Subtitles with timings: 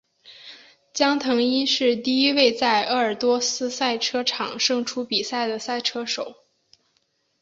[0.93, 6.37] 江腾一是第一位在鄂尔多斯赛车场胜出比赛的赛车手。